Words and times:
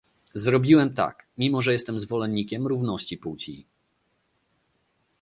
Zrobiłem 0.33 0.93
tak, 0.93 1.27
mimo 1.37 1.61
że 1.61 1.73
jestem 1.73 1.99
zwolennikiem 1.99 2.67
równości 2.67 3.17
płci 3.17 3.65